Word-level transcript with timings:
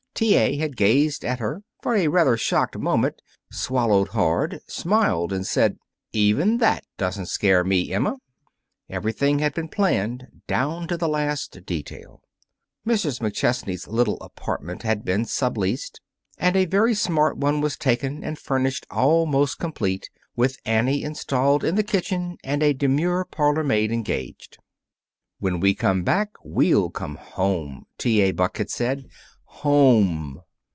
T. 0.13 0.35
A. 0.35 0.55
had 0.55 0.77
gazed 0.77 1.25
at 1.25 1.39
her 1.39 1.63
for 1.81 1.95
a 1.95 2.07
rather 2.07 2.37
shocked 2.37 2.77
moment, 2.77 3.23
swallowed 3.51 4.09
hard, 4.09 4.61
smiled, 4.67 5.33
and 5.33 5.47
said, 5.47 5.79
"Even 6.13 6.59
that 6.59 6.85
doesn't 6.95 7.25
scare 7.25 7.63
me, 7.63 7.91
Emma." 7.91 8.17
Everything 8.87 9.39
had 9.39 9.55
been 9.55 9.67
planned 9.67 10.27
down 10.45 10.87
to 10.89 10.95
the 10.95 11.07
last 11.09 11.65
detail. 11.65 12.21
Mrs. 12.85 13.19
McChesney's 13.19 13.87
little 13.87 14.19
apartment 14.21 14.83
had 14.83 15.03
been 15.03 15.25
subleased, 15.25 15.99
and 16.37 16.55
a 16.55 16.65
very 16.65 16.93
smart 16.93 17.37
one 17.37 17.59
taken 17.79 18.23
and 18.23 18.37
furnished 18.37 18.85
almost 18.91 19.57
complete, 19.57 20.07
with 20.35 20.59
Annie 20.65 21.01
installed 21.01 21.63
in 21.63 21.73
the 21.73 21.81
kitchen 21.83 22.37
and 22.43 22.61
a 22.61 22.73
demure 22.73 23.25
parlor 23.25 23.63
maid 23.63 23.91
engaged. 23.91 24.59
"When 25.39 25.59
we 25.59 25.73
come 25.73 26.03
back, 26.03 26.35
we'll 26.43 26.91
come 26.91 27.15
home," 27.15 27.87
T. 27.97 28.21
A. 28.21 28.31
Buck 28.33 28.57
had 28.57 28.69
said. 28.69 29.07
"Home!" 29.55 30.41